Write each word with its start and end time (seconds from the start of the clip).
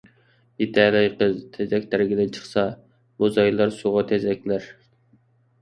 بىتەلەي 0.61 1.09
قىز 1.19 1.35
تېزەك 1.57 1.85
تەرگىلى 1.91 2.25
چىقسا، 2.37 2.63
موزايلار 3.25 3.77
سۇغا 3.77 4.05
تېزەكلەر. 4.15 4.71